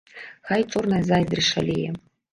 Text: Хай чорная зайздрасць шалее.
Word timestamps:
Хай 0.51 0.63
чорная 0.75 1.01
зайздрасць 1.09 1.51
шалее. 1.57 1.89